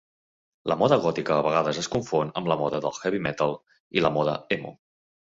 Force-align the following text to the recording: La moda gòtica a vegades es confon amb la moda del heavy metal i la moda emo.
La 0.71 0.77
moda 0.83 0.97
gòtica 1.01 1.35
a 1.35 1.43
vegades 1.47 1.79
es 1.81 1.89
confon 1.95 2.31
amb 2.41 2.49
la 2.53 2.57
moda 2.63 2.79
del 2.87 2.97
heavy 3.03 3.21
metal 3.27 3.55
i 3.99 4.05
la 4.07 4.13
moda 4.17 4.35
emo. 4.57 4.73